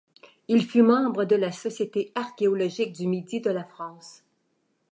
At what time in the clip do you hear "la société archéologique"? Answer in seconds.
1.35-2.91